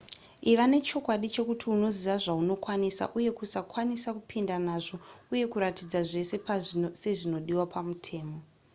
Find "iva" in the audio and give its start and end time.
0.51-0.65